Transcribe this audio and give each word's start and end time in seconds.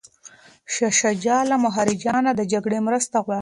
شاه 0.73 0.91
شجاع 0.99 1.41
له 1.49 1.55
مهاراجا 1.65 2.15
نه 2.25 2.31
د 2.39 2.41
جګړې 2.51 2.79
مرسته 2.87 3.15
غواړي. 3.23 3.29